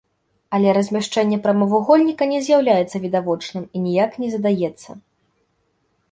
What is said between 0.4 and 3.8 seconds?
Але размяшчэнне прамавугольніка не з'яўляецца відавочным